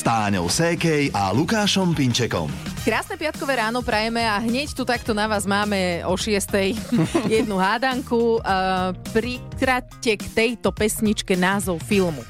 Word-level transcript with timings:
s 0.00 0.08
Táňou 0.08 0.48
Sékej 0.48 1.12
a 1.12 1.28
Lukášom 1.28 1.92
Pinčekom. 1.92 2.48
Krásne 2.88 3.20
piatkové 3.20 3.60
ráno 3.60 3.84
prajeme 3.84 4.24
a 4.24 4.40
hneď 4.40 4.72
tu 4.72 4.88
takto 4.88 5.12
na 5.12 5.28
vás 5.28 5.44
máme 5.44 6.00
o 6.08 6.16
6. 6.16 6.40
jednu 7.28 7.60
hádanku. 7.60 8.40
Uh, 8.40 8.96
prikraťte 9.12 10.16
k 10.16 10.24
tejto 10.32 10.72
pesničke 10.72 11.36
názov 11.36 11.84
filmu. 11.84 12.24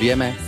Vieme. 0.00 0.45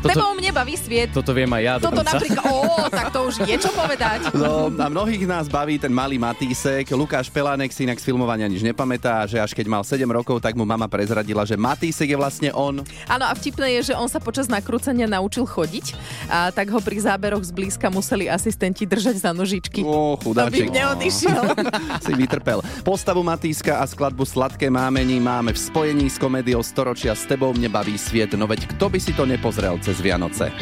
S 0.00 0.08
tebou 0.08 0.32
mne 0.32 0.50
baví 0.50 0.74
sviet. 0.80 1.12
Toto 1.12 1.36
viem 1.36 1.48
aj 1.52 1.62
ja. 1.62 1.74
Toto 1.76 2.00
dokonca. 2.00 2.16
napríklad, 2.16 2.44
ó, 2.48 2.58
tak 2.88 3.06
to 3.12 3.18
už 3.28 3.34
je 3.44 3.56
čo 3.60 3.68
povedať. 3.70 4.32
No, 4.32 4.72
a 4.72 4.86
mnohých 4.88 5.28
nás 5.28 5.44
baví 5.44 5.76
ten 5.76 5.92
malý 5.92 6.16
Matísek. 6.16 6.88
Lukáš 6.96 7.28
Pelánek 7.28 7.68
si 7.68 7.84
inak 7.84 8.00
z 8.00 8.08
filmovania 8.08 8.48
nič 8.48 8.64
nepamätá, 8.64 9.28
že 9.28 9.36
až 9.36 9.52
keď 9.52 9.66
mal 9.68 9.82
7 9.84 10.00
rokov, 10.08 10.40
tak 10.40 10.56
mu 10.56 10.64
mama 10.64 10.88
prezradila, 10.88 11.44
že 11.44 11.60
Matísek 11.60 12.08
je 12.08 12.16
vlastne 12.16 12.48
on. 12.56 12.80
Áno 13.06 13.24
a 13.28 13.32
vtipné 13.36 13.76
je, 13.80 13.92
že 13.92 13.94
on 13.94 14.08
sa 14.08 14.18
počas 14.18 14.48
nakrúcania 14.48 15.04
naučil 15.04 15.44
chodiť 15.44 15.92
a 16.32 16.48
tak 16.48 16.72
ho 16.72 16.80
pri 16.80 16.96
záberoch 17.04 17.44
zblízka 17.44 17.92
museli 17.92 18.24
asistenti 18.24 18.88
držať 18.88 19.20
za 19.20 19.30
nožičky. 19.36 19.84
Ó, 19.84 20.16
Aby 20.16 20.24
chudáček. 20.24 20.68
neodišiel. 20.72 21.42
si 22.04 22.12
vytrpel. 22.16 22.64
Postavu 22.80 23.20
Matíska 23.20 23.78
a 23.78 23.84
skladbu 23.84 24.24
Sladké 24.24 24.72
mámení 24.72 25.20
máme 25.20 25.52
v 25.52 25.60
spojení 25.60 26.08
s 26.08 26.16
komédiou 26.16 26.64
Storočia 26.64 27.12
S 27.12 27.28
tebou 27.28 27.52
mne 27.52 27.68
baví 27.68 28.00
sviet. 28.00 28.32
No 28.32 28.48
veď 28.48 28.64
kto 28.72 28.88
by 28.88 28.98
si 28.98 29.12
to 29.12 29.28
nepozrel 29.28 29.76
cez 29.90 30.06
Vianoce? 30.06 30.54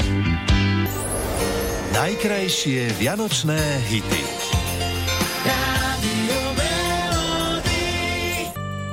Najkrajšie 1.93 2.97
vianočné 2.97 3.61
hity. 3.93 4.25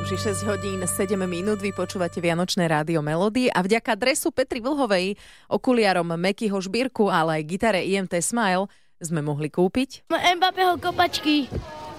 Už 0.04 0.12
je 0.12 0.20
6 0.36 0.44
hodín 0.44 0.84
7 0.84 1.16
minút, 1.24 1.64
vy 1.64 1.72
počúvate 1.72 2.20
Vianočné 2.20 2.68
rádio 2.68 3.00
Melody 3.00 3.48
a 3.48 3.64
vďaka 3.64 3.96
dresu 3.96 4.36
Petri 4.36 4.60
Vlhovej, 4.60 5.16
okuliarom 5.48 6.12
Mekyho 6.20 6.60
Žbírku, 6.60 7.08
ale 7.08 7.40
aj 7.40 7.44
gitare 7.48 7.88
IMT 7.88 8.20
Smile 8.20 8.68
sme 9.00 9.24
mohli 9.24 9.48
kúpiť. 9.48 10.04
Mbappého 10.12 10.76
kopačky. 10.84 11.48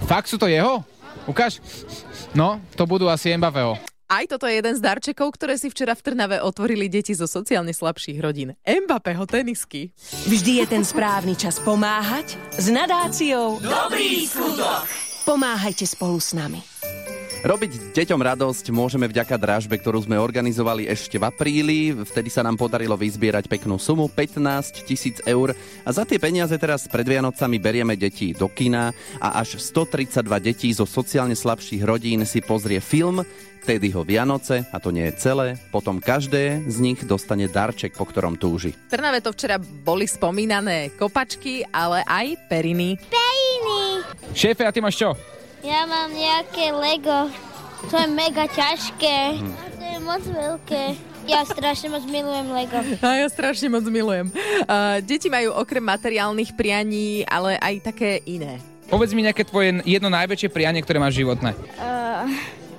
Fakt 0.05 0.29
sú 0.29 0.37
to 0.37 0.45
jeho? 0.45 0.85
Ukáž? 1.25 1.65
No, 2.37 2.61
to 2.77 2.85
budú 2.85 3.09
asi 3.09 3.33
Mbappého. 3.33 3.81
Aj 4.07 4.23
toto 4.31 4.47
je 4.47 4.63
jeden 4.63 4.79
z 4.79 4.85
darčekov, 4.87 5.35
ktoré 5.35 5.59
si 5.59 5.67
včera 5.67 5.91
v 5.99 6.05
Trnave 6.07 6.39
otvorili 6.39 6.87
deti 6.87 7.11
zo 7.11 7.27
sociálne 7.27 7.75
slabších 7.75 8.23
rodín. 8.23 8.55
Mbappého 8.63 9.27
tenisky. 9.27 9.91
Vždy 10.31 10.63
je 10.63 10.67
ten 10.71 10.87
správny 10.87 11.35
čas 11.35 11.59
pomáhať 11.59 12.39
s 12.55 12.71
nadáciou 12.71 13.59
Dobrý 13.59 14.31
skutok. 14.31 14.87
Pomáhajte 15.27 15.91
spolu 15.91 16.23
s 16.23 16.39
nami. 16.39 16.76
Robiť 17.47 17.95
deťom 17.95 18.19
radosť 18.27 18.75
môžeme 18.75 19.07
vďaka 19.07 19.39
dražbe, 19.39 19.79
ktorú 19.79 20.03
sme 20.03 20.19
organizovali 20.19 20.91
ešte 20.91 21.15
v 21.15 21.31
apríli. 21.31 21.95
Vtedy 21.95 22.27
sa 22.27 22.43
nám 22.43 22.59
podarilo 22.59 22.99
vyzbierať 22.99 23.47
peknú 23.47 23.79
sumu 23.79 24.11
15 24.11 24.83
tisíc 24.83 25.23
eur 25.23 25.55
a 25.87 25.91
za 25.95 26.03
tie 26.03 26.19
peniaze 26.19 26.59
teraz 26.59 26.91
pred 26.91 27.07
Vianocami 27.07 27.63
berieme 27.63 27.95
deti 27.95 28.35
do 28.35 28.51
kina 28.51 28.91
a 29.23 29.39
až 29.39 29.63
132 29.63 30.27
detí 30.43 30.75
zo 30.75 30.91
sociálne 30.91 31.39
slabších 31.39 31.87
rodín 31.87 32.27
si 32.27 32.43
pozrie 32.43 32.83
film 32.83 33.23
Teddyho 33.63 34.03
Vianoce 34.03 34.67
a 34.75 34.83
to 34.83 34.91
nie 34.91 35.07
je 35.07 35.31
celé. 35.31 35.55
Potom 35.71 36.03
každé 36.03 36.67
z 36.67 36.77
nich 36.83 36.99
dostane 37.07 37.47
darček, 37.47 37.95
po 37.95 38.11
ktorom 38.11 38.35
túži. 38.35 38.75
V 38.75 38.91
Trnave 38.91 39.23
to 39.23 39.31
včera 39.31 39.63
boli 39.63 40.11
spomínané 40.11 40.99
kopačky, 40.99 41.63
ale 41.71 42.03
aj 42.11 42.51
periny. 42.51 42.99
Pejný. 43.07 44.03
Šéfe, 44.35 44.67
a 44.67 44.75
ty 44.75 44.83
máš 44.83 44.99
čo? 44.99 45.36
Ja 45.65 45.89
mám 45.89 46.13
nejaké 46.13 46.73
Lego. 46.75 47.33
To 47.89 47.95
je 47.97 48.09
mega 48.11 48.45
ťažké. 48.51 49.41
To 49.79 49.85
je 49.85 49.99
moc 50.03 50.23
veľké. 50.25 50.83
Ja 51.27 51.43
strašne 51.43 51.91
moc 51.91 52.07
milujem 52.07 52.47
Lego. 52.55 52.79
A 53.03 53.25
ja 53.25 53.27
strašne 53.27 53.67
moc 53.73 53.83
milujem. 53.87 54.31
Uh, 54.67 55.03
deti 55.03 55.27
majú 55.27 55.55
okrem 55.59 55.83
materiálnych 55.83 56.55
prianí, 56.55 57.27
ale 57.27 57.59
aj 57.59 57.91
také 57.93 58.23
iné. 58.27 58.63
Povedz 58.87 59.11
mi 59.11 59.27
nejaké 59.27 59.43
tvoje 59.43 59.83
jedno 59.83 60.07
najväčšie 60.07 60.55
prianie, 60.55 60.79
ktoré 60.79 61.03
máš 61.03 61.19
životné. 61.19 61.59
Uh, 61.83 62.31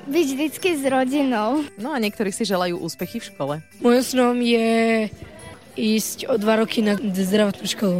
byť 0.07 0.27
vždycky 0.31 0.69
s 0.79 0.83
rodinou. 0.87 1.67
No 1.75 1.91
a 1.91 1.99
niektorí 1.99 2.31
si 2.31 2.47
želajú 2.47 2.79
úspechy 2.79 3.19
v 3.19 3.27
škole. 3.27 3.55
Mojom 3.83 4.03
snom 4.03 4.35
je 4.39 5.11
ísť 5.75 6.31
o 6.31 6.39
dva 6.39 6.63
roky 6.63 6.79
na 6.79 6.95
zdravotnú 6.95 7.67
školu. 7.67 7.99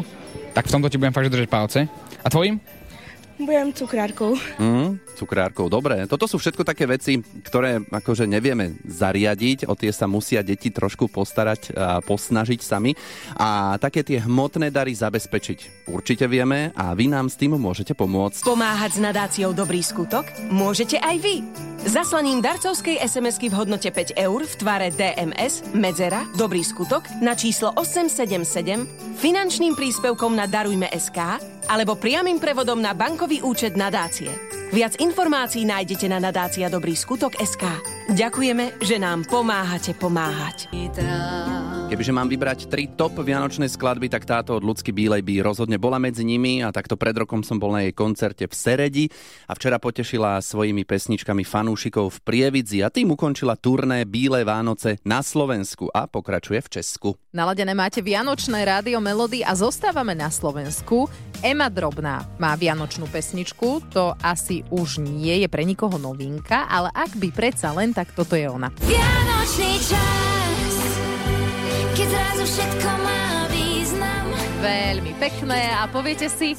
Tak 0.56 0.72
v 0.72 0.74
tomto 0.74 0.88
ti 0.88 0.96
budem 0.96 1.12
fakt 1.12 1.28
držať 1.28 1.50
palce. 1.52 1.80
A 2.24 2.28
tvojim? 2.32 2.64
Budem 3.38 3.70
cukrárkou. 3.70 4.34
Mm, 4.58 4.98
cukrárkou, 5.14 5.70
dobre. 5.70 6.10
Toto 6.10 6.26
sú 6.26 6.42
všetko 6.42 6.66
také 6.66 6.90
veci, 6.90 7.22
ktoré 7.22 7.86
akože 7.86 8.26
nevieme 8.26 8.82
zariadiť, 8.82 9.70
o 9.70 9.78
tie 9.78 9.94
sa 9.94 10.10
musia 10.10 10.42
deti 10.42 10.74
trošku 10.74 11.06
postarať 11.06 11.70
a 11.78 12.02
posnažiť 12.02 12.60
sami. 12.66 12.98
A 13.38 13.78
také 13.78 14.02
tie 14.02 14.18
hmotné 14.26 14.74
dary 14.74 14.98
zabezpečiť 14.98 15.86
určite 15.86 16.26
vieme 16.26 16.74
a 16.74 16.98
vy 16.98 17.14
nám 17.14 17.30
s 17.30 17.38
tým 17.38 17.62
môžete 17.62 17.94
pomôcť. 17.94 18.42
Pomáhať 18.42 18.98
s 18.98 19.04
nadáciou 19.06 19.54
Dobrý 19.54 19.86
skutok 19.86 20.26
môžete 20.50 20.98
aj 20.98 21.16
vy. 21.22 21.46
Zaslaním 21.88 22.42
darcovskej 22.42 23.00
SMS-ky 23.00 23.54
v 23.54 23.58
hodnote 23.64 23.94
5 23.94 24.18
eur 24.18 24.40
v 24.44 24.54
tvare 24.58 24.90
DMS, 24.92 25.62
Medzera, 25.78 26.26
Dobrý 26.36 26.66
skutok 26.66 27.06
na 27.22 27.38
číslo 27.38 27.70
877, 27.78 29.22
finančným 29.22 29.78
príspevkom 29.78 30.34
na 30.34 30.50
Darujme 30.50 30.90
SK 30.90 31.40
alebo 31.68 32.00
priamým 32.00 32.40
prevodom 32.40 32.80
na 32.80 32.96
bankový 33.28 33.44
účet 33.44 33.76
nadácie. 33.76 34.32
Viac 34.68 35.00
informácií 35.00 35.64
nájdete 35.64 36.12
na 36.12 36.20
nadácia 36.20 36.68
Dobrý 36.68 36.92
skutok 36.92 37.40
SK. 37.40 37.64
Ďakujeme, 38.12 38.84
že 38.84 39.00
nám 39.00 39.24
pomáhate 39.24 39.96
pomáhať. 39.96 40.68
Kebyže 41.88 42.12
mám 42.12 42.28
vybrať 42.28 42.68
tri 42.68 42.92
top 42.92 43.24
vianočné 43.24 43.72
skladby, 43.72 44.12
tak 44.12 44.28
táto 44.28 44.60
od 44.60 44.68
Ľudsky 44.68 44.92
Bílej 44.92 45.24
by 45.24 45.40
rozhodne 45.40 45.80
bola 45.80 45.96
medzi 46.04 46.28
nimi 46.28 46.60
a 46.60 46.76
takto 46.76 47.00
pred 47.00 47.16
rokom 47.16 47.48
som 47.48 47.56
bol 47.56 47.72
na 47.72 47.88
jej 47.88 47.96
koncerte 47.96 48.44
v 48.44 48.52
Seredi 48.52 49.06
a 49.48 49.56
včera 49.56 49.80
potešila 49.80 50.44
svojimi 50.44 50.84
pesničkami 50.84 51.48
fanúšikov 51.48 52.20
v 52.20 52.20
Prievidzi 52.28 52.84
a 52.84 52.92
tým 52.92 53.16
ukončila 53.16 53.56
turné 53.56 54.04
Bíle 54.04 54.44
Vánoce 54.44 55.00
na 55.08 55.24
Slovensku 55.24 55.88
a 55.88 56.12
pokračuje 56.12 56.60
v 56.60 56.72
Česku. 56.76 57.10
Naladené 57.32 57.72
máte 57.72 58.04
Vianočné 58.04 58.68
rádio 58.68 59.00
Melody 59.00 59.48
a 59.48 59.56
zostávame 59.56 60.12
na 60.12 60.28
Slovensku. 60.28 61.08
Ema 61.40 61.72
Drobná 61.72 62.28
má 62.36 62.52
Vianočnú 62.60 63.08
pesničku, 63.08 63.94
to 63.96 64.12
asi 64.20 64.57
už 64.70 65.04
nie 65.04 65.44
je 65.44 65.48
pre 65.52 65.66
nikoho 65.66 65.98
novinka, 65.98 66.66
ale 66.70 66.90
ak 66.94 67.18
by 67.18 67.30
predsa 67.34 67.74
len, 67.76 67.92
tak 67.94 68.14
toto 68.14 68.38
je 68.38 68.48
ona. 68.48 68.72
Vianočný 68.86 69.74
čas, 69.84 70.76
keď 71.98 72.08
zrazu 72.08 72.44
všetko 72.46 72.90
má 73.02 73.24
význam. 73.52 74.26
Veľmi 74.58 75.14
pekné 75.22 75.62
a 75.74 75.86
poviete 75.92 76.32
si, 76.32 76.58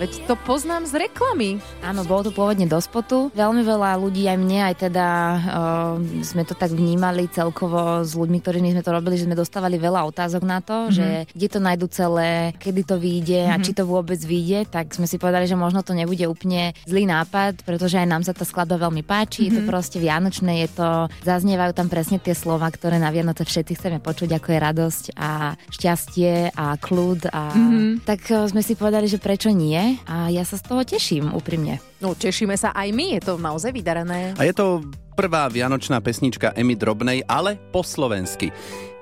veď 0.00 0.24
to 0.24 0.34
poznám 0.48 0.88
z 0.88 1.04
reklamy. 1.04 1.60
Áno, 1.84 2.08
bolo 2.08 2.24
to 2.24 2.32
pôvodne 2.32 2.64
do 2.64 2.80
spotu. 2.80 3.28
Veľmi 3.36 3.60
veľa 3.60 4.00
ľudí, 4.00 4.24
aj 4.24 4.38
mne, 4.40 4.60
aj 4.72 4.74
teda 4.88 5.06
uh, 5.36 5.94
sme 6.24 6.48
to 6.48 6.56
tak 6.56 6.72
vnímali 6.72 7.28
celkovo 7.28 8.00
s 8.00 8.16
ľuďmi, 8.16 8.40
ktorými 8.40 8.72
sme 8.72 8.80
to 8.80 8.96
robili, 8.96 9.20
že 9.20 9.28
sme 9.28 9.36
dostávali 9.36 9.76
veľa 9.76 10.08
otázok 10.08 10.40
na 10.40 10.64
to, 10.64 10.88
mm-hmm. 10.88 10.96
že 10.96 11.08
kde 11.36 11.48
to 11.52 11.58
nájdu 11.60 11.86
celé, 11.92 12.56
kedy 12.56 12.80
to 12.88 12.96
vyjde 12.96 13.44
mm-hmm. 13.44 13.60
a 13.60 13.62
či 13.62 13.76
to 13.76 13.84
vôbec 13.84 14.16
vyjde, 14.16 14.72
tak 14.72 14.96
sme 14.96 15.04
si 15.04 15.20
povedali, 15.20 15.44
že 15.44 15.60
možno 15.60 15.84
to 15.84 15.92
nebude 15.92 16.24
úplne 16.24 16.72
zlý 16.88 17.04
nápad, 17.04 17.60
pretože 17.68 18.00
aj 18.00 18.08
nám 18.08 18.24
sa 18.24 18.32
tá 18.32 18.48
skladba 18.48 18.80
veľmi 18.80 19.04
páči, 19.04 19.44
mm-hmm. 19.44 19.52
je 19.52 19.56
to 19.60 19.68
proste 19.68 19.98
vianočné, 20.00 20.64
je 20.64 20.68
to, 20.80 20.88
zaznievajú 21.28 21.76
tam 21.76 21.92
presne 21.92 22.16
tie 22.16 22.32
slova, 22.32 22.72
ktoré 22.72 22.96
na 22.96 23.12
Vianoce 23.12 23.44
všetci 23.44 23.76
chceme 23.76 23.98
počuť, 24.00 24.40
ako 24.40 24.48
je 24.48 24.58
radosť 24.64 25.04
a 25.20 25.52
šťastie 25.68 26.56
a 26.56 26.80
kľud 26.80 27.28
a 27.28 27.42
mm-hmm. 27.52 28.08
tak 28.08 28.20
uh, 28.32 28.48
sme 28.48 28.64
si 28.64 28.72
povedali, 28.72 29.04
že 29.04 29.20
prečo 29.20 29.52
nie 29.52 29.89
a 30.06 30.30
ja 30.30 30.44
sa 30.46 30.60
z 30.60 30.64
toho 30.66 30.82
teším 30.84 31.32
úprimne. 31.32 31.82
No, 31.98 32.14
tešíme 32.14 32.54
sa 32.54 32.70
aj 32.76 32.88
my, 32.92 33.18
je 33.18 33.22
to 33.24 33.32
naozaj 33.40 33.74
vydarené. 33.74 34.36
A 34.38 34.42
je 34.46 34.54
to 34.54 34.84
prvá 35.18 35.50
vianočná 35.50 35.98
pesnička 36.00 36.54
Emy 36.54 36.74
Drobnej, 36.78 37.18
ale 37.26 37.58
po 37.74 37.82
slovensky. 37.84 38.54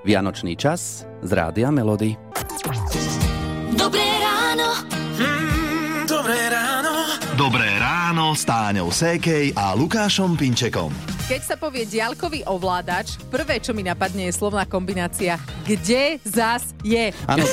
Vianočný 0.07 0.55
čas 0.55 1.03
z 1.23 1.31
Rádia 1.35 1.69
Melody. 1.69 2.15
Dobré 3.75 4.07
ráno. 4.23 4.38
S 8.39 8.47
Táňou 8.47 8.87
Sékej 8.87 9.51
a 9.51 9.75
Lukášom 9.75 10.39
Pinčekom. 10.39 10.95
Keď 11.27 11.41
sa 11.43 11.55
povie 11.59 11.83
diaľkový 11.83 12.47
ovládač, 12.47 13.19
prvé, 13.27 13.59
čo 13.59 13.75
mi 13.75 13.83
napadne, 13.83 14.31
je 14.31 14.39
slovná 14.39 14.63
kombinácia 14.63 15.35
kde 15.69 16.17
zas 16.25 16.73
je. 16.81 17.13
Áno, 17.29 17.45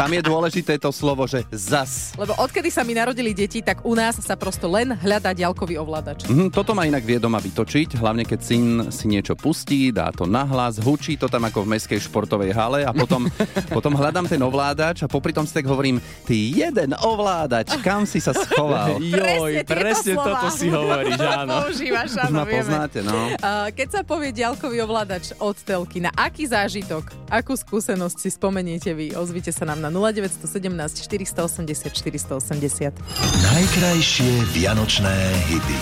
tam 0.00 0.08
je 0.08 0.22
dôležité 0.24 0.80
to 0.80 0.88
slovo, 0.88 1.28
že 1.28 1.44
zas. 1.52 2.16
Lebo 2.16 2.32
odkedy 2.40 2.72
sa 2.72 2.80
mi 2.80 2.96
narodili 2.96 3.36
deti, 3.36 3.60
tak 3.60 3.84
u 3.84 3.92
nás 3.92 4.16
sa 4.16 4.32
prosto 4.32 4.64
len 4.64 4.96
hľadá 4.96 5.36
diaľkový 5.36 5.76
ovládač. 5.76 6.24
Mhm, 6.24 6.48
toto 6.48 6.72
ma 6.72 6.88
inak 6.88 7.04
vie 7.04 7.20
doma 7.20 7.36
vytočiť, 7.36 8.00
hlavne 8.00 8.24
keď 8.24 8.40
syn 8.40 8.66
si 8.88 9.12
niečo 9.12 9.36
pustí, 9.36 9.92
dá 9.92 10.08
to 10.08 10.24
nahlas, 10.24 10.80
hučí 10.80 11.20
to 11.20 11.28
tam 11.28 11.44
ako 11.44 11.68
v 11.68 11.76
meskej 11.76 12.00
športovej 12.00 12.56
hale 12.56 12.80
a 12.88 12.96
potom, 12.96 13.28
potom 13.76 13.92
hľadám 13.92 14.24
ten 14.24 14.40
ovládač 14.40 15.04
a 15.04 15.10
popri 15.10 15.36
tom 15.36 15.44
si 15.44 15.52
tak 15.52 15.68
hovorím, 15.68 16.00
ty 16.24 16.56
jeden 16.56 16.96
ovládač, 16.96 17.76
kam 17.84 18.08
si 18.08 18.24
sa 18.24 18.32
schoval? 18.32 18.96
Joj, 19.04 19.68
presne, 19.68 19.68
presne 19.68 20.14
slova. 20.20 20.40
toto 20.40 20.48
si 20.52 20.66
hovoríš, 20.68 21.18
áno. 21.42 21.54
Používaš, 21.64 22.08
Už 22.14 22.22
áno, 22.28 22.40
vieme. 22.44 22.54
poznáte, 22.60 22.98
no. 23.00 23.16
Uh, 23.34 23.68
keď 23.72 23.88
sa 23.90 24.00
povie 24.04 24.30
diaľkový 24.30 24.78
ovládač 24.84 25.32
od 25.40 25.56
telky, 25.56 25.98
na 25.98 26.12
aký 26.12 26.44
zážitok, 26.46 27.08
akú 27.26 27.56
skúsenosť 27.56 28.16
si 28.20 28.28
spomeniete 28.30 28.92
vy? 28.92 29.16
Ozvite 29.16 29.50
sa 29.50 29.64
nám 29.64 29.80
na 29.80 29.90
0917 29.90 30.46
480 31.08 31.90
480. 31.90 32.92
Najkrajšie 33.50 34.30
vianočné 34.52 35.16
hity. 35.48 35.76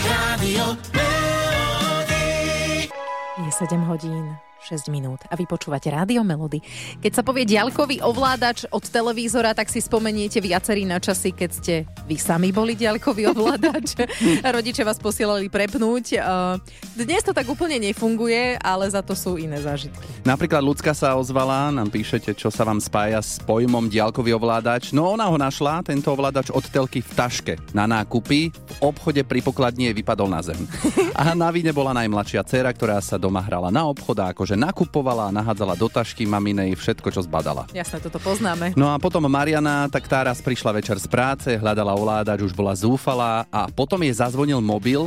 Je 3.38 3.50
7 3.55 3.79
hodín. 3.87 4.47
6 4.69 4.93
minút 4.93 5.25
a 5.25 5.32
vy 5.32 5.49
počúvate 5.49 5.88
Rádio 5.88 6.20
Melody. 6.20 6.61
Keď 7.00 7.12
sa 7.17 7.23
povie 7.25 7.49
diaľkový 7.49 8.05
ovládač 8.05 8.69
od 8.69 8.85
televízora, 8.85 9.56
tak 9.56 9.73
si 9.73 9.81
spomeniete 9.81 10.44
viacerí 10.44 10.85
na 10.85 11.00
časy, 11.00 11.32
keď 11.32 11.50
ste 11.56 11.75
vy 12.05 12.20
sami 12.20 12.53
boli 12.53 12.76
diaľkový 12.76 13.32
ovládač. 13.32 13.97
Rodiče 14.44 14.85
vás 14.85 15.00
posielali 15.00 15.49
prepnúť. 15.49 16.20
Uh, 16.20 16.61
Dnes 16.93 17.25
to 17.25 17.32
tak 17.32 17.49
úplne 17.49 17.81
nefunguje, 17.81 18.61
ale 18.61 18.85
za 18.93 19.00
to 19.00 19.17
sú 19.17 19.41
iné 19.41 19.56
zážitky. 19.56 20.05
Napríklad 20.29 20.61
ľudská 20.61 20.93
sa 20.93 21.17
ozvala, 21.17 21.73
nám 21.73 21.88
píšete, 21.88 22.37
čo 22.37 22.53
sa 22.53 22.69
vám 22.69 22.85
spája 22.85 23.25
s 23.25 23.41
pojmom 23.41 23.88
diaľkový 23.88 24.37
ovládač. 24.37 24.93
No 24.93 25.17
ona 25.17 25.32
ho 25.32 25.41
našla, 25.41 25.81
tento 25.81 26.12
ovládač 26.12 26.53
od 26.53 26.69
telky 26.69 27.00
v 27.00 27.12
taške 27.17 27.55
na 27.73 27.88
nákupy. 27.88 28.53
V 28.53 28.76
obchode 28.85 29.25
pri 29.25 29.41
pokladni 29.41 29.97
vypadol 29.97 30.29
na 30.29 30.44
zem. 30.44 30.61
A 31.17 31.32
na 31.32 31.49
víne 31.49 31.73
bola 31.73 31.97
najmladšia 31.97 32.44
dcéra, 32.44 32.76
ktorá 32.76 33.00
sa 33.00 33.17
doma 33.17 33.41
hrala 33.41 33.73
na 33.73 33.88
obchod 33.88 34.19
a 34.20 34.35
akože 34.35 34.57
nakupovala 34.58 35.31
a 35.31 35.34
nahádzala 35.34 35.78
do 35.78 35.87
tašky 35.87 36.26
maminej 36.26 36.75
všetko, 36.75 37.14
čo 37.14 37.22
zbadala. 37.22 37.70
Jasné, 37.70 38.02
toto 38.02 38.19
poznáme. 38.19 38.75
No 38.75 38.90
a 38.90 38.99
potom 38.99 39.22
Mariana, 39.31 39.87
tak 39.87 40.10
tá 40.10 40.26
raz 40.26 40.43
prišla 40.43 40.75
večer 40.75 40.99
z 40.99 41.06
práce, 41.06 41.55
hľadala 41.55 41.94
ovládač, 41.94 42.43
už 42.43 42.50
bola 42.58 42.75
zúfalá 42.75 43.46
a 43.55 43.70
potom 43.70 44.02
jej 44.02 44.19
zazvonil 44.19 44.58
mobil 44.58 45.06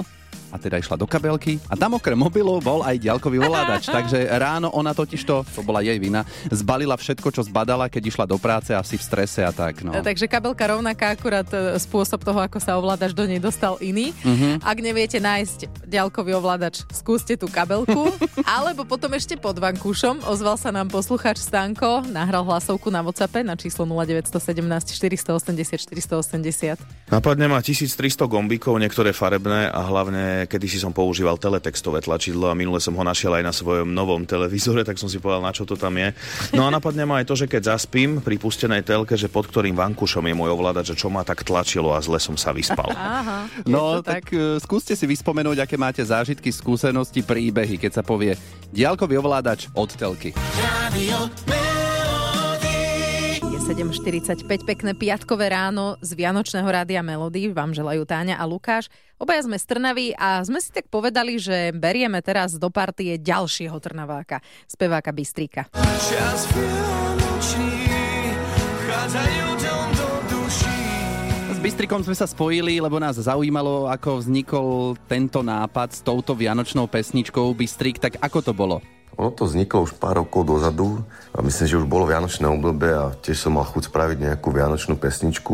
a 0.51 0.59
teda 0.59 0.77
išla 0.77 0.99
do 0.99 1.07
kabelky 1.07 1.57
a 1.71 1.79
tam 1.79 1.95
okrem 1.97 2.19
mobilu 2.19 2.59
bol 2.59 2.83
aj 2.83 2.99
ďalkový 2.99 3.41
ovládač. 3.41 3.87
Takže 3.97 4.27
ráno 4.37 4.69
ona 4.75 4.91
totižto, 4.91 5.47
to 5.47 5.61
bola 5.63 5.79
jej 5.79 5.97
vina, 5.97 6.27
zbalila 6.51 6.99
všetko, 6.99 7.31
čo 7.31 7.41
zbadala, 7.47 7.87
keď 7.87 8.11
išla 8.11 8.25
do 8.27 8.35
práce 8.35 8.75
asi 8.75 8.99
v 8.99 9.03
strese 9.03 9.41
a 9.41 9.49
tak. 9.55 9.81
No. 9.81 9.95
E, 9.95 10.03
Takže 10.03 10.27
kabelka 10.27 10.67
rovnaká, 10.67 11.15
akurát 11.15 11.47
e, 11.55 11.79
spôsob 11.79 12.21
toho, 12.21 12.43
ako 12.43 12.59
sa 12.59 12.75
ovládač 12.75 13.15
do 13.15 13.23
nej 13.23 13.39
dostal 13.39 13.79
iný. 13.79 14.11
Mhm. 14.21 14.61
Ak 14.61 14.77
neviete 14.83 15.17
nájsť 15.17 15.87
ďalkový 15.87 16.37
ovládač, 16.37 16.83
skúste 16.91 17.39
tú 17.39 17.47
kabelku. 17.47 18.11
alebo 18.57 18.83
potom 18.83 19.11
ešte 19.15 19.39
pod 19.39 19.57
vankúšom 19.57 20.27
ozval 20.27 20.59
sa 20.59 20.69
nám 20.69 20.91
poslucháč 20.91 21.39
Stanko, 21.41 22.03
nahral 22.11 22.43
hlasovku 22.43 22.91
na 22.91 22.99
WhatsAppe 23.01 23.41
na 23.41 23.55
číslo 23.55 23.87
0917 23.87 24.91
480 24.99 25.87
480. 25.87 27.11
Napadne 27.11 27.45
ma 27.47 27.59
1300 27.59 28.27
gombíkov, 28.27 28.77
niektoré 28.79 29.15
farebné 29.15 29.71
a 29.71 29.81
hlavne 29.83 30.40
kedysi 30.45 30.81
som 30.81 30.93
používal 30.93 31.37
teletextové 31.37 32.01
tlačidlo 32.01 32.49
a 32.49 32.57
minule 32.57 32.77
som 32.79 32.93
ho 32.95 33.03
našiel 33.03 33.35
aj 33.37 33.43
na 33.43 33.53
svojom 33.53 33.89
novom 33.89 34.23
televízore, 34.23 34.85
tak 34.85 34.97
som 34.97 35.09
si 35.09 35.17
povedal, 35.17 35.43
na 35.45 35.53
čo 35.53 35.65
to 35.65 35.75
tam 35.77 35.97
je. 35.97 36.13
No 36.53 36.65
a 36.65 36.69
napadne 36.69 37.05
ma 37.05 37.21
aj 37.21 37.27
to, 37.27 37.35
že 37.37 37.49
keď 37.49 37.75
zaspím 37.77 38.21
pri 38.21 38.37
pustenej 38.37 38.85
telke, 38.85 39.13
že 39.17 39.29
pod 39.29 39.47
ktorým 39.49 39.75
vankušom 39.77 40.25
je 40.25 40.35
môj 40.35 40.49
ovládač, 40.53 40.93
že 40.93 40.99
čo 40.99 41.09
ma 41.09 41.21
tak 41.21 41.45
tlačilo 41.45 41.93
a 41.93 41.99
zle 42.01 42.17
som 42.17 42.35
sa 42.35 42.53
vyspal. 42.53 42.89
Aha, 42.97 43.47
No, 43.65 43.99
to 43.99 44.07
tak, 44.07 44.29
e, 44.33 44.57
skúste 44.59 44.93
si 44.97 45.05
vyspomenúť, 45.05 45.63
aké 45.63 45.75
máte 45.77 46.01
zážitky, 46.01 46.49
skúsenosti, 46.49 47.21
príbehy, 47.21 47.77
keď 47.77 48.01
sa 48.01 48.03
povie 48.03 48.35
diaľkový 48.71 49.19
ovládač 49.19 49.67
od 49.75 49.89
telky. 49.93 50.33
Je 50.95 51.60
7.45, 53.71 54.67
pekné 54.67 54.91
piatkové 54.91 55.47
ráno 55.47 55.95
z 56.03 56.11
Vianočného 56.19 56.67
rádia 56.67 56.99
Melody. 56.99 57.55
Vám 57.55 57.71
želajú 57.71 58.03
Táňa 58.03 58.35
a 58.35 58.43
Lukáš. 58.43 58.91
Obaja 59.15 59.47
sme 59.47 59.55
z 59.55 59.63
Trnavy 59.63 60.11
a 60.19 60.43
sme 60.43 60.59
si 60.59 60.75
tak 60.75 60.91
povedali, 60.91 61.39
že 61.39 61.71
berieme 61.71 62.19
teraz 62.19 62.59
do 62.59 62.67
partie 62.67 63.15
ďalšieho 63.15 63.79
Trnaváka, 63.79 64.43
speváka 64.67 65.15
Bystrika. 65.15 65.71
Čas 66.03 66.51
vianočný 66.51 67.95
do 69.95 70.09
duší. 70.27 70.83
S 71.55 71.59
Bystrikom 71.63 72.03
sme 72.03 72.15
sa 72.19 72.27
spojili, 72.27 72.83
lebo 72.83 72.99
nás 72.99 73.23
zaujímalo, 73.23 73.87
ako 73.87 74.19
vznikol 74.19 74.99
tento 75.07 75.39
nápad 75.47 75.95
s 75.95 76.03
touto 76.03 76.35
vianočnou 76.35 76.91
pesničkou 76.91 77.47
Bystrik. 77.55 78.03
Tak 78.03 78.19
ako 78.19 78.43
to 78.43 78.51
bolo? 78.51 78.83
Ono 79.19 79.29
to 79.33 79.43
vzniklo 79.47 79.83
už 79.83 79.99
pár 79.99 80.23
rokov 80.23 80.47
dozadu 80.47 81.03
a 81.35 81.43
myslím, 81.43 81.67
že 81.67 81.79
už 81.79 81.87
bolo 81.87 82.07
Vianočné 82.07 82.47
obdobie 82.47 82.91
a 82.91 83.11
tiež 83.11 83.47
som 83.47 83.59
mal 83.59 83.67
chuť 83.67 83.91
spraviť 83.91 84.17
nejakú 84.17 84.51
Vianočnú 84.51 84.95
pesničku. 84.95 85.53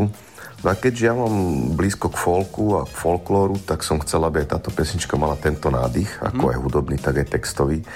No 0.58 0.66
a 0.66 0.74
keďže 0.74 1.06
ja 1.06 1.14
mám 1.14 1.34
blízko 1.78 2.10
k 2.10 2.18
folku 2.18 2.78
a 2.78 2.82
k 2.82 2.90
folklóru, 2.90 3.62
tak 3.62 3.86
som 3.86 4.02
chcel, 4.02 4.26
aby 4.26 4.42
aj 4.42 4.58
táto 4.58 4.74
pesnička 4.74 5.14
mala 5.14 5.38
tento 5.38 5.70
nádych, 5.70 6.18
ako 6.18 6.50
aj 6.50 6.58
hudobný, 6.58 6.98
tak 6.98 7.22
aj 7.22 7.30
textový. 7.30 7.86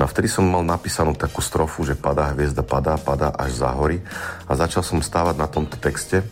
No 0.00 0.06
a 0.06 0.08
vtedy 0.08 0.30
som 0.30 0.48
mal 0.48 0.64
napísanú 0.64 1.12
takú 1.12 1.44
strofu, 1.44 1.84
že 1.84 1.98
padá 1.98 2.32
hviezda, 2.32 2.64
padá, 2.64 2.96
padá 2.96 3.36
až 3.36 3.60
za 3.60 3.68
hory 3.76 4.00
a 4.48 4.52
začal 4.56 4.80
som 4.80 5.04
stávať 5.04 5.36
na 5.36 5.44
tomto 5.44 5.76
texte 5.76 6.24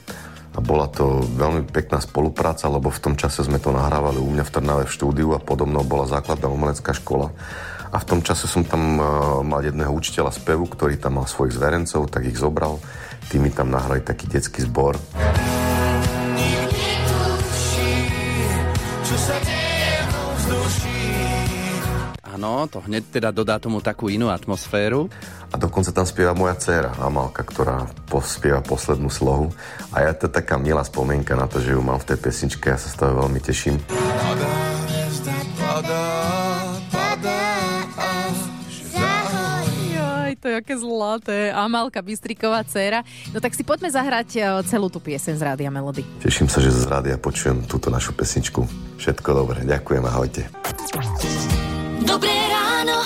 a 0.56 0.58
bola 0.64 0.88
to 0.88 1.20
veľmi 1.36 1.68
pekná 1.68 2.00
spolupráca, 2.00 2.64
lebo 2.70 2.88
v 2.88 3.02
tom 3.02 3.14
čase 3.18 3.44
sme 3.44 3.60
to 3.60 3.68
nahrávali 3.68 4.16
u 4.16 4.28
mňa 4.32 4.44
v 4.46 4.52
Trnave 4.56 4.84
v 4.88 4.94
štúdiu 4.94 5.36
a 5.36 5.42
podobno 5.42 5.84
bola 5.84 6.08
základná 6.08 6.48
umelecká 6.48 6.96
škola. 6.96 7.34
A 7.88 7.96
v 7.96 8.04
tom 8.04 8.20
čase 8.20 8.44
som 8.44 8.64
tam 8.64 9.00
uh, 9.00 9.40
mal 9.40 9.64
jedného 9.64 9.88
učiteľa 9.88 10.32
spevu, 10.34 10.68
ktorý 10.68 11.00
tam 11.00 11.20
mal 11.20 11.26
svojich 11.26 11.56
zverencov, 11.56 12.12
tak 12.12 12.28
ich 12.28 12.36
zobral. 12.36 12.76
Tí 13.32 13.40
mi 13.40 13.48
tam 13.48 13.72
nahrali 13.72 14.04
taký 14.04 14.28
detský 14.28 14.64
zbor. 14.68 14.96
Áno, 22.38 22.70
to 22.70 22.78
hneď 22.86 23.02
teda 23.10 23.34
dodá 23.34 23.58
tomu 23.58 23.82
takú 23.82 24.06
inú 24.06 24.30
atmosféru. 24.30 25.10
A 25.50 25.58
dokonca 25.58 25.90
tam 25.90 26.06
spieva 26.06 26.38
moja 26.38 26.54
dcéra, 26.54 26.94
Amalka, 27.02 27.42
ktorá 27.42 27.88
pospieva 28.06 28.62
poslednú 28.62 29.10
slohu. 29.10 29.50
A 29.90 30.06
ja 30.06 30.12
to 30.14 30.30
je 30.30 30.36
taká 30.38 30.54
milá 30.54 30.86
spomienka 30.86 31.34
na 31.34 31.50
to, 31.50 31.58
že 31.58 31.74
ju 31.74 31.80
mám 31.82 31.98
v 31.98 32.14
tej 32.14 32.18
pesničke, 32.20 32.70
ja 32.70 32.78
sa 32.78 32.92
z 32.92 32.96
toho 33.00 33.26
veľmi 33.26 33.40
teším. 33.42 33.80
Padá 33.90 34.57
to 40.38 40.48
je 40.48 40.54
aké 40.56 40.74
zlaté. 40.78 41.50
Amalka 41.50 42.00
Bystriková 42.00 42.62
dcéra. 42.64 43.02
No 43.34 43.42
tak 43.42 43.52
si 43.52 43.66
poďme 43.66 43.90
zahrať 43.90 44.28
e, 44.38 44.40
celú 44.70 44.86
tú 44.88 45.02
pieseň 45.02 45.34
z 45.34 45.42
Rádia 45.42 45.70
Melody. 45.74 46.06
Teším 46.22 46.46
sa, 46.46 46.62
že 46.62 46.70
z 46.70 46.86
rádia 46.86 47.18
počujem 47.18 47.66
túto 47.66 47.90
našu 47.90 48.14
pesničku. 48.14 48.62
Všetko 49.02 49.28
dobre, 49.34 49.66
ďakujem, 49.66 50.02
ahojte. 50.06 50.46
Dobré 52.06 52.36
ráno. 52.48 52.98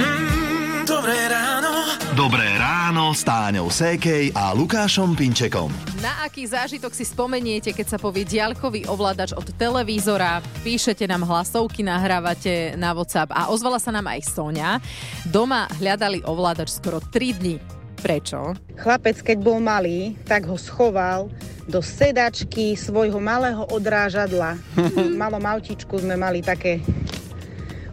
Mm, 0.00 0.88
dobré 0.88 1.18
ráno. 1.28 1.72
Dobré 2.16 2.47
ráno 2.88 3.12
s 3.12 3.20
Táňou 3.20 3.68
Sékej 3.68 4.32
a 4.32 4.56
Lukášom 4.56 5.12
Pinčekom. 5.12 5.68
Na 6.00 6.24
aký 6.24 6.48
zážitok 6.48 6.96
si 6.96 7.04
spomeniete, 7.04 7.76
keď 7.76 7.84
sa 7.84 7.98
povie 8.00 8.24
diaľkový 8.24 8.88
ovládač 8.88 9.36
od 9.36 9.44
televízora? 9.60 10.40
Píšete 10.64 11.04
nám 11.04 11.28
hlasovky, 11.28 11.84
nahrávate 11.84 12.80
na 12.80 12.96
WhatsApp 12.96 13.28
a 13.36 13.52
ozvala 13.52 13.76
sa 13.76 13.92
nám 13.92 14.08
aj 14.08 14.32
Sonia. 14.32 14.80
Doma 15.28 15.68
hľadali 15.76 16.24
ovládač 16.24 16.80
skoro 16.80 17.04
3 17.04 17.36
dní. 17.36 17.60
Prečo? 18.00 18.56
Chlapec, 18.80 19.20
keď 19.20 19.36
bol 19.36 19.60
malý, 19.60 20.16
tak 20.24 20.48
ho 20.48 20.56
schoval 20.56 21.28
do 21.68 21.84
sedačky 21.84 22.72
svojho 22.72 23.20
malého 23.20 23.68
odrážadla. 23.68 24.56
V 24.96 25.12
malom 25.12 25.44
autičku 25.44 26.00
sme 26.00 26.16
mali 26.16 26.40
také 26.40 26.80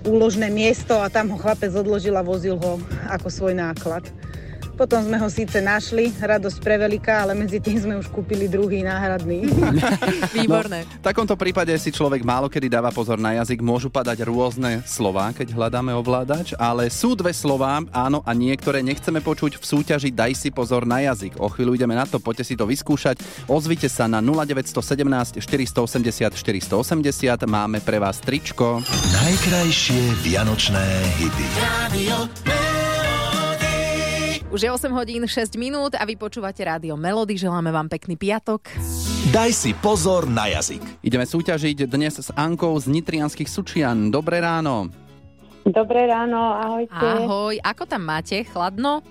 úložné 0.07 0.47
miesto 0.47 0.95
a 1.03 1.11
tam 1.11 1.35
ho 1.35 1.37
chlapec 1.41 1.75
odložil 1.75 2.15
a 2.15 2.23
vozil 2.23 2.55
ho 2.55 2.79
ako 3.11 3.27
svoj 3.27 3.59
náklad. 3.59 4.07
Potom 4.75 4.99
sme 4.99 5.15
ho 5.15 5.31
síce 5.31 5.63
našli, 5.63 6.11
radosť 6.11 6.59
preveľká, 6.59 7.23
ale 7.23 7.31
medzi 7.31 7.63
tým 7.63 7.79
sme 7.79 7.95
už 7.95 8.11
kúpili 8.11 8.51
druhý 8.51 8.83
náhradný. 8.83 9.47
Výborné. 10.35 10.83
V 10.99 11.03
takomto 11.03 11.39
prípade 11.39 11.71
si 11.79 11.95
človek 11.95 12.27
málo 12.27 12.51
kedy 12.51 12.67
dáva 12.67 12.91
pozor 12.91 13.15
na 13.15 13.39
jazyk, 13.39 13.63
môžu 13.63 13.87
padať 13.87 14.27
rôzne 14.27 14.83
slová, 14.83 15.31
keď 15.31 15.55
hľadáme 15.55 15.95
ovládač, 15.95 16.51
ale 16.59 16.91
sú 16.91 17.15
dve 17.15 17.31
slová, 17.31 17.79
áno, 17.95 18.19
a 18.27 18.31
niektoré 18.35 18.83
nechceme 18.83 19.23
počuť 19.23 19.55
v 19.55 19.63
súťaži 19.63 20.11
Daj 20.11 20.31
si 20.35 20.49
pozor 20.51 20.83
na 20.83 20.99
jazyk. 21.07 21.39
O 21.39 21.47
chvíľu 21.47 21.79
ideme 21.79 21.95
na 21.95 22.03
to, 22.03 22.19
poďte 22.19 22.51
si 22.51 22.55
to 22.59 22.67
vyskúšať. 22.67 23.47
Ozvite 23.47 23.87
sa 23.87 24.11
na 24.11 24.19
0917 24.19 25.39
480 25.39 26.35
480, 26.35 27.47
máme 27.47 27.79
pre 27.79 28.03
vás 28.03 28.19
tričko. 28.19 28.83
Najkrajšie 29.23 30.19
vianočné 30.19 30.83
hity. 31.15 31.45
Radio 31.63 32.17
Už 34.55 34.63
je 34.63 34.71
8 34.71 34.87
hodín 34.95 35.27
6 35.27 35.59
minút 35.59 35.99
a 35.99 36.07
vy 36.07 36.15
počúvate 36.15 36.63
Rádio 36.63 36.95
Melody. 36.95 37.35
Želáme 37.35 37.75
vám 37.75 37.91
pekný 37.91 38.15
piatok. 38.15 38.71
Daj 39.35 39.51
si 39.51 39.75
pozor 39.75 40.31
na 40.31 40.47
jazyk. 40.47 40.79
Ideme 41.03 41.27
súťažiť 41.27 41.83
dnes 41.83 42.15
s 42.23 42.31
Ankou 42.31 42.71
z 42.79 42.87
Nitrianských 42.87 43.51
Sučian. 43.51 44.07
Dobré 44.07 44.39
ráno. 44.39 44.87
Dobré 45.67 46.07
ráno, 46.07 46.55
ahojte. 46.55 46.95
Ahoj, 46.95 47.59
ako 47.67 47.83
tam 47.83 48.07
máte? 48.07 48.47
Chladno? 48.47 49.03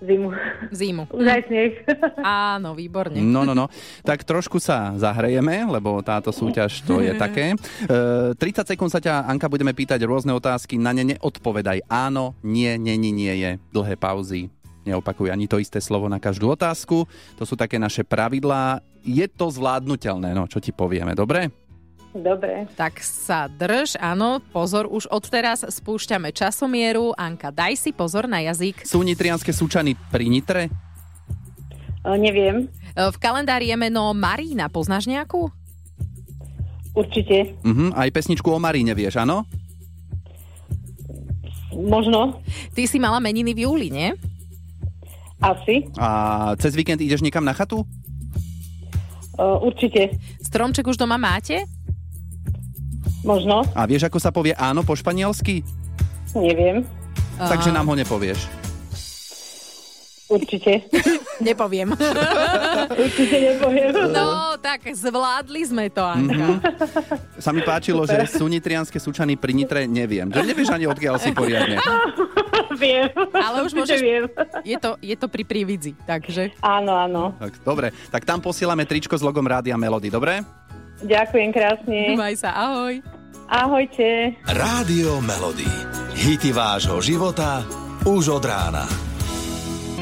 Zimu. 0.00 0.28
Zimu. 0.72 1.04
Už 1.18 1.26
aj 1.26 1.42
sneh. 1.48 1.72
Áno, 2.54 2.76
výborne. 2.76 3.16
No, 3.20 3.48
no, 3.48 3.56
no. 3.56 3.72
Tak 4.04 4.22
trošku 4.28 4.60
sa 4.60 4.92
zahrejeme, 4.96 5.64
lebo 5.66 6.00
táto 6.04 6.30
súťaž 6.30 6.84
to 6.84 7.00
je 7.00 7.16
také. 7.24 7.56
E, 7.88 8.36
30 8.36 8.76
sekúnd 8.76 8.92
sa 8.92 9.00
ťa, 9.00 9.24
Anka, 9.24 9.48
budeme 9.48 9.72
pýtať 9.72 10.04
rôzne 10.04 10.36
otázky. 10.36 10.76
Na 10.76 10.92
ne 10.92 11.16
neodpovedaj 11.16 11.88
áno, 11.88 12.36
nie, 12.44 12.76
není, 12.76 13.12
nie 13.12 13.34
je. 13.40 13.50
Dlhé 13.72 13.96
pauzy. 13.96 14.52
Neopakuj 14.86 15.34
ani 15.34 15.50
to 15.50 15.58
isté 15.58 15.82
slovo 15.82 16.06
na 16.06 16.22
každú 16.22 16.46
otázku. 16.54 17.10
To 17.34 17.42
sú 17.42 17.58
také 17.58 17.74
naše 17.74 18.06
pravidlá. 18.06 18.78
Je 19.02 19.26
to 19.26 19.50
zvládnutelné, 19.50 20.30
no 20.30 20.46
čo 20.46 20.62
ti 20.62 20.70
povieme, 20.70 21.14
dobre? 21.18 21.65
Dobre. 22.16 22.64
Tak 22.80 23.04
sa 23.04 23.44
drž, 23.44 24.00
áno, 24.00 24.40
pozor, 24.40 24.88
už 24.88 25.04
od 25.12 25.24
teraz 25.28 25.60
spúšťame 25.60 26.32
časomieru. 26.32 27.12
Anka, 27.12 27.52
daj 27.52 27.76
si 27.76 27.90
pozor 27.92 28.24
na 28.24 28.40
jazyk. 28.40 28.88
Sú 28.88 29.04
nitrianské 29.04 29.52
súčany 29.52 29.92
pri 30.08 30.32
Nitre? 30.32 30.72
O, 32.06 32.16
neviem. 32.16 32.72
E, 32.96 33.02
V 33.12 33.16
kalendári 33.20 33.68
je 33.68 33.76
meno 33.76 34.14
Marína, 34.16 34.72
poznáš 34.72 35.10
nejakú? 35.10 35.52
Určite. 36.96 37.52
Mhm, 37.60 37.92
aj 37.92 38.08
pesničku 38.08 38.48
o 38.48 38.56
Maríne 38.56 38.96
vieš, 38.96 39.20
áno? 39.20 39.44
Možno. 41.76 42.40
Ty 42.72 42.82
si 42.88 42.96
mala 42.96 43.20
meniny 43.20 43.52
v 43.52 43.68
júli, 43.68 43.92
nie? 43.92 44.16
Asi. 45.44 45.84
A 46.00 46.56
cez 46.56 46.72
víkend 46.72 46.96
ideš 47.04 47.20
niekam 47.20 47.44
na 47.44 47.52
chatu? 47.52 47.84
O, 49.36 49.68
určite. 49.68 50.16
Stromček 50.40 50.88
už 50.88 50.96
doma 50.96 51.20
máte? 51.20 51.68
Možno. 53.26 53.66
A 53.74 53.82
vieš, 53.90 54.06
ako 54.06 54.22
sa 54.22 54.30
povie 54.30 54.54
áno 54.54 54.86
po 54.86 54.94
španielsky? 54.94 55.66
Neviem. 56.30 56.86
Takže 57.36 57.74
nám 57.74 57.90
ho 57.90 57.94
nepovieš. 57.98 58.46
Určite. 60.26 60.82
Nepoviem. 61.46 61.94
Určite 63.04 63.36
nepoviem. 63.36 63.92
No, 64.10 64.56
tak 64.58 64.88
zvládli 64.90 65.62
sme 65.68 65.86
to, 65.92 66.02
Anka. 66.02 66.64
Sa 67.38 67.52
mi 67.52 67.60
páčilo, 67.62 68.02
že 68.08 68.24
sú 68.26 68.48
nitrianské 68.48 68.96
súčany 68.96 69.36
pri 69.36 69.52
Nitre, 69.52 69.84
neviem. 69.84 70.26
Že 70.32 70.42
nevieš 70.42 70.72
ani 70.72 70.88
odkiaľ 70.88 71.20
si 71.20 71.30
poriadne. 71.36 71.76
Viem. 72.82 73.12
Ale 73.32 73.64
už 73.64 73.72
môžeš... 73.72 74.00
viem. 74.04 74.28
Je 74.60 74.76
to, 74.76 75.00
je 75.00 75.16
to 75.16 75.32
pri 75.32 75.48
prívidzi, 75.48 75.96
takže... 76.04 76.52
Áno, 76.60 76.92
áno. 76.92 77.32
Tak, 77.40 77.64
dobre, 77.64 77.88
tak 78.12 78.28
tam 78.28 78.36
posielame 78.42 78.84
tričko 78.84 79.16
s 79.16 79.24
logom 79.24 79.48
Rádia 79.48 79.80
Melody, 79.80 80.12
dobre? 80.12 80.44
Ďakujem 81.00 81.56
krásne. 81.56 82.16
Maj 82.16 82.36
sa, 82.36 82.52
ahoj. 82.52 83.00
Ahojte. 83.46 84.34
Rádio 84.42 85.22
Melody. 85.22 85.70
Hity 86.18 86.50
vášho 86.50 86.98
života 86.98 87.62
už 88.02 88.34
od 88.34 88.44
rána. 88.44 88.90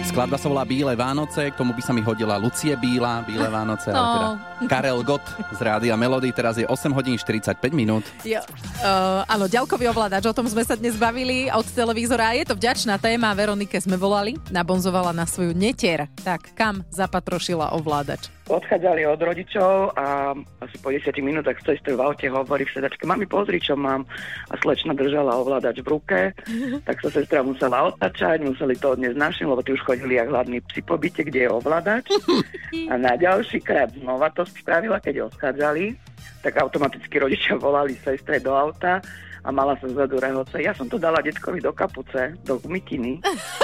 Skladba 0.04 0.40
sa 0.40 0.48
volá 0.48 0.64
Bíle 0.64 0.96
Vánoce, 0.96 1.52
k 1.52 1.56
tomu 1.56 1.76
by 1.76 1.82
sa 1.84 1.92
mi 1.92 2.00
hodila 2.00 2.40
Lucie 2.40 2.76
Bíla, 2.76 3.24
Bíle 3.24 3.48
Vánoce, 3.48 3.92
ale 3.92 4.04
teda 4.04 4.28
No. 4.64 4.68
Karel 4.70 5.00
Gott 5.04 5.24
z 5.52 5.60
Rádia 5.60 5.92
Melody, 5.96 6.32
teraz 6.32 6.56
je 6.56 6.64
8 6.64 6.92
hodín 6.96 7.20
45 7.20 7.60
minút. 7.76 8.04
Jo, 8.24 8.40
uh, 8.80 9.24
áno, 9.28 9.44
ďalkový 9.44 9.92
ovládač, 9.92 10.24
o 10.24 10.32
tom 10.32 10.48
sme 10.48 10.64
sa 10.64 10.76
dnes 10.78 10.96
bavili 10.96 11.52
od 11.52 11.66
televízora 11.68 12.32
je 12.40 12.48
to 12.48 12.54
vďačná 12.56 12.96
téma. 12.96 13.36
Veronike 13.36 13.76
sme 13.76 14.00
volali, 14.00 14.40
nabonzovala 14.48 15.12
na 15.12 15.28
svoju 15.28 15.52
netier. 15.52 16.08
Tak 16.24 16.56
kam 16.56 16.80
zapatrošila 16.88 17.76
ovládač? 17.76 18.32
Odchádzali 18.44 19.08
od 19.08 19.16
rodičov 19.24 19.96
a 19.96 20.36
asi 20.60 20.76
po 20.84 20.92
10 20.92 21.16
minútach 21.24 21.56
cesty 21.64 21.96
v 21.96 22.00
aute 22.04 22.28
hovorí 22.28 22.68
v 22.68 22.76
sedačke, 22.76 23.08
mami 23.08 23.24
pozri, 23.24 23.56
čo 23.56 23.72
mám. 23.72 24.04
A 24.52 24.54
slečna 24.60 24.92
držala 24.92 25.32
ovládač 25.40 25.80
v 25.80 25.88
ruke, 25.88 26.20
tak 26.88 26.96
sa 27.00 27.08
sestra 27.08 27.40
musela 27.40 27.88
otačať, 27.88 28.44
museli 28.44 28.76
to 28.76 28.92
odniesť 28.92 29.16
našim, 29.16 29.48
lebo 29.48 29.64
tí 29.64 29.72
už 29.72 29.80
chodili 29.80 30.20
jak 30.20 30.28
hladní 30.28 30.60
psi 30.60 30.84
po 30.84 31.00
byte, 31.00 31.24
kde 31.24 31.48
je 31.48 31.50
ovládač. 31.50 32.04
A 32.92 33.00
na 33.00 33.16
ďalší 33.16 33.64
krát 33.64 33.88
znova 33.96 34.28
to 34.36 34.44
spravila, 34.44 35.00
keď 35.00 35.32
odchádzali, 35.32 35.96
tak 36.44 36.60
automaticky 36.60 37.16
rodičia 37.16 37.56
volali 37.56 37.96
sestre 37.96 38.44
do 38.44 38.52
auta 38.52 39.00
a 39.44 39.48
mala 39.52 39.76
sa 39.80 39.88
zadu 39.88 40.20
rehoce. 40.20 40.60
Ja 40.60 40.76
som 40.76 40.88
to 40.88 41.00
dala 41.00 41.20
detkovi 41.20 41.60
do 41.60 41.72
kapuce, 41.72 42.36
do 42.44 42.60
mikiny. 42.68 43.20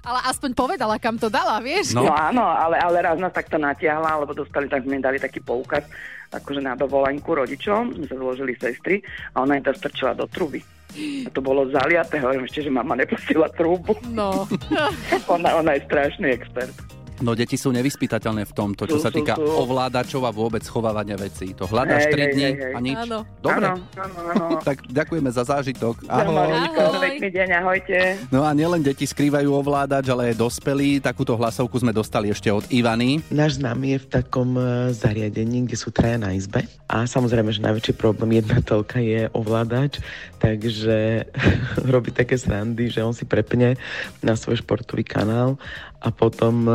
Ale 0.00 0.18
aspoň 0.32 0.50
povedala, 0.56 0.96
kam 0.96 1.20
to 1.20 1.28
dala, 1.28 1.60
vieš? 1.60 1.92
No, 1.92 2.08
no 2.08 2.14
áno, 2.16 2.44
ale, 2.44 2.80
ale 2.80 3.04
raz 3.04 3.20
nás 3.20 3.32
takto 3.32 3.60
natiahla, 3.60 4.24
lebo 4.24 4.32
dostali, 4.32 4.66
tak 4.66 4.88
sme 4.88 5.00
dali 5.00 5.20
taký 5.20 5.44
poukaz, 5.44 5.84
akože 6.32 6.64
na 6.64 6.72
dovolenku 6.72 7.36
rodičom, 7.36 7.96
sme 7.96 8.06
sa 8.08 8.16
zložili 8.16 8.56
sestry 8.56 9.04
a 9.36 9.44
ona 9.44 9.60
im 9.60 9.64
to 9.64 9.76
strčila 9.76 10.16
do 10.16 10.24
truby. 10.24 10.64
A 10.98 11.28
to 11.30 11.38
bolo 11.38 11.70
zaliaté, 11.70 12.18
hovorím 12.18 12.50
ešte, 12.50 12.66
že 12.66 12.70
mama 12.72 12.98
nepustila 12.98 13.46
trúbu. 13.52 13.94
No. 14.10 14.48
ona, 15.34 15.60
ona 15.62 15.78
je 15.78 15.86
strašný 15.86 16.34
expert. 16.34 16.99
No 17.20 17.36
deti 17.36 17.60
sú 17.60 17.68
nevyspytateľné 17.70 18.48
v 18.48 18.52
tomto, 18.56 18.88
čo 18.88 18.96
Sú, 18.96 19.04
sa 19.04 19.12
sú, 19.12 19.20
týka 19.20 19.36
sú. 19.36 19.44
ovládačov 19.44 20.24
a 20.24 20.32
vôbec 20.32 20.64
schovávania 20.64 21.20
vecí. 21.20 21.52
To 21.56 21.68
hľadáš 21.68 22.08
Hej, 22.08 22.14
3 22.16 22.20
hej, 22.20 22.30
dní 22.32 22.44
hej, 22.48 22.54
hej. 22.56 22.72
a 22.72 22.78
nič. 22.80 22.98
Áno. 23.04 23.18
Dobre, 23.44 23.66
Áno, 23.68 23.84
áno, 24.00 24.18
áno. 24.32 24.44
tak 24.68 24.76
ďakujeme 24.88 25.30
za 25.32 25.44
zážitok. 25.44 26.08
Ahoj. 26.08 26.36
Ahoj. 26.36 27.00
Pekný 27.00 27.28
deň, 27.28 27.48
ahojte. 27.60 27.96
No 28.32 28.44
a 28.44 28.50
nielen 28.56 28.80
deti 28.80 29.04
skrývajú 29.04 29.48
ovládač, 29.52 30.08
ale 30.08 30.32
aj 30.32 30.40
dospelí. 30.40 30.98
Takúto 31.04 31.36
hlasovku 31.36 31.76
sme 31.76 31.92
dostali 31.92 32.32
ešte 32.32 32.48
od 32.48 32.64
Ivany. 32.72 33.20
Náš 33.28 33.60
známy 33.60 33.96
je 33.96 33.98
v 34.00 34.06
takom 34.08 34.50
e, 34.56 34.92
zariadení, 34.96 35.68
kde 35.68 35.76
sú 35.76 35.92
traja 35.92 36.16
na 36.16 36.32
izbe 36.32 36.64
a 36.90 37.06
samozrejme, 37.06 37.54
že 37.54 37.62
najväčší 37.62 37.94
problém 37.94 38.42
jedna 38.42 38.58
telka 38.66 38.98
je 38.98 39.30
ovládač, 39.30 40.02
takže 40.42 41.30
robí 41.92 42.10
také 42.10 42.34
srandy, 42.34 42.90
že 42.90 43.06
on 43.06 43.14
si 43.14 43.22
prepne 43.22 43.78
na 44.26 44.34
svoj 44.34 44.58
športový 44.58 45.06
kanál 45.06 45.54
a 46.00 46.08
potom 46.10 46.64
uh, 46.66 46.74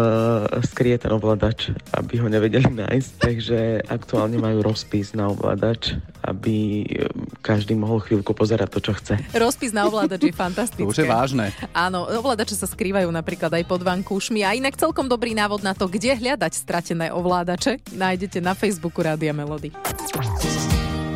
skrie 0.65 0.96
ten 1.00 1.12
ovládač, 1.13 1.72
aby 1.96 2.20
ho 2.22 2.27
nevedeli 2.27 2.68
nájsť. 2.68 3.10
Takže 3.20 3.60
aktuálne 3.88 4.38
majú 4.39 4.65
rozpis 4.65 5.13
na 5.13 5.30
ovládač, 5.32 5.96
aby 6.25 6.86
e, 6.86 7.10
každý 7.46 7.77
mohol 7.77 8.01
chvíľku 8.01 8.34
pozerať 8.34 8.70
to, 8.75 8.80
čo 8.92 8.94
chce. 8.98 9.13
Rozpis 9.36 9.72
na 9.72 9.86
ovládač 9.86 10.30
je 10.30 10.34
fantastické. 10.34 10.84
To 10.84 10.92
už 10.92 11.01
je 11.04 11.08
vážne. 11.08 11.54
Áno, 11.72 12.10
ovládače 12.10 12.58
sa 12.58 12.65
skrývajú 12.65 13.08
napríklad 13.12 13.54
aj 13.54 13.63
pod 13.70 13.82
vankúšmi 13.86 14.42
a 14.42 14.58
inak 14.58 14.75
celkom 14.75 15.06
dobrý 15.06 15.38
návod 15.38 15.62
na 15.62 15.77
to, 15.77 15.86
kde 15.86 16.18
hľadať 16.18 16.54
stratené 16.56 17.13
ovládače, 17.13 17.82
nájdete 17.94 18.42
na 18.42 18.58
Facebooku 18.58 19.06
Rádia 19.06 19.32
Melody. 19.32 19.72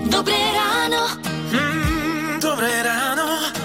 Dobré 0.09 0.39
ráno. 0.53 1.01
Mm, 1.53 2.37
dobré 2.41 2.71
ráno. 2.85 3.08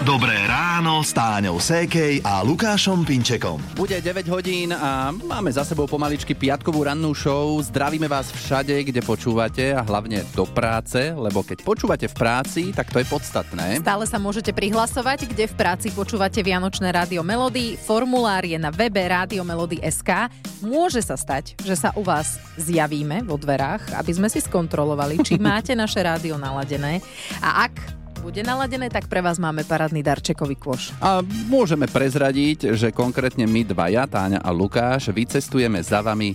Dobré 0.04 0.36
ráno 0.44 1.00
s 1.00 1.16
Táňou 1.16 1.56
Sékej 1.56 2.20
a 2.28 2.44
Lukášom 2.44 3.08
Pinčekom. 3.08 3.56
Bude 3.72 3.96
9 4.04 4.28
hodín 4.28 4.76
a 4.76 5.08
máme 5.08 5.48
za 5.48 5.64
sebou 5.64 5.88
pomaličky 5.88 6.36
piatkovú 6.36 6.84
rannú 6.84 7.16
show. 7.16 7.56
Zdravíme 7.64 8.04
vás 8.04 8.28
všade, 8.28 8.76
kde 8.84 9.00
počúvate 9.00 9.72
a 9.72 9.80
hlavne 9.80 10.20
do 10.36 10.44
práce, 10.44 11.08
lebo 11.08 11.40
keď 11.40 11.64
počúvate 11.64 12.04
v 12.12 12.20
práci, 12.20 12.62
tak 12.76 12.92
to 12.92 13.00
je 13.00 13.08
podstatné. 13.08 13.80
Stále 13.80 14.04
sa 14.04 14.20
môžete 14.20 14.52
prihlasovať, 14.52 15.24
kde 15.24 15.48
v 15.48 15.54
práci 15.56 15.88
počúvate 15.88 16.44
Vianočné 16.44 16.92
rádio 16.92 17.24
Melody. 17.24 17.80
Formulár 17.80 18.44
je 18.44 18.60
na 18.60 18.68
webe 18.68 19.00
radiomelody.sk. 19.00 20.28
Môže 20.60 21.00
sa 21.00 21.16
stať, 21.16 21.56
že 21.64 21.80
sa 21.80 21.96
u 21.96 22.04
vás 22.04 22.36
zjavíme 22.60 23.24
vo 23.24 23.40
dverách, 23.40 23.96
aby 23.96 24.12
sme 24.12 24.28
si 24.28 24.44
skontrolovali, 24.44 25.24
či 25.24 25.40
máte 25.48 25.72
naše 25.72 26.04
rádio 26.04 26.36
naladené. 26.36 27.00
A 27.40 27.64
ak 27.72 28.03
bude 28.24 28.40
naladené, 28.40 28.88
tak 28.88 29.12
pre 29.12 29.20
vás 29.20 29.36
máme 29.36 29.68
parádny 29.68 30.00
darčekový 30.00 30.56
kôš. 30.56 30.96
A 31.04 31.20
môžeme 31.44 31.84
prezradiť, 31.84 32.72
že 32.72 32.88
konkrétne 32.88 33.44
my 33.44 33.68
dvaja, 33.68 34.08
Táňa 34.08 34.40
a 34.40 34.48
Lukáš, 34.48 35.12
vycestujeme 35.12 35.84
za 35.84 36.00
vami 36.00 36.32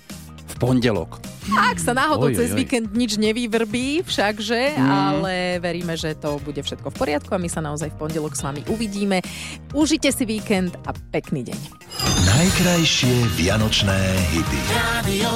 v 0.49 0.53
pondelok. 0.61 1.17
Ak 1.49 1.81
sa 1.81 1.97
náhodou 1.97 2.29
Oj, 2.29 2.37
oj, 2.37 2.39
cez 2.45 2.49
oj. 2.53 2.57
víkend 2.61 2.93
nič 2.93 3.17
nevývrbí, 3.17 4.05
všakže, 4.05 4.77
Mm. 4.77 4.85
ale 4.85 5.33
veríme, 5.57 5.97
že 5.97 6.13
to 6.13 6.37
bude 6.45 6.61
všetko 6.61 6.93
v 6.93 6.95
poriadku 6.95 7.33
a 7.33 7.41
my 7.41 7.49
sa 7.49 7.57
naozaj 7.57 7.89
v 7.89 7.97
pondelok 7.97 8.37
s 8.37 8.45
vami 8.45 8.61
uvidíme. 8.69 9.25
Užite 9.73 10.13
si 10.13 10.29
víkend 10.29 10.77
a 10.85 10.93
pekný 10.93 11.49
deň. 11.49 11.59
Najkrajšie 12.29 13.33
vianočné 13.33 13.97
hity. 14.29 14.59
Radio 14.77 15.29